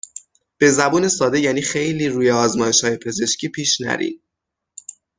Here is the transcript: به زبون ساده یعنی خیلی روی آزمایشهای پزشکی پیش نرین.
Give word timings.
به 0.57 0.71
زبون 0.71 1.07
ساده 1.07 1.39
یعنی 1.39 1.61
خیلی 1.61 2.07
روی 2.09 2.31
آزمایشهای 2.31 2.97
پزشکی 2.97 3.49
پیش 3.49 3.81
نرین. 3.81 4.21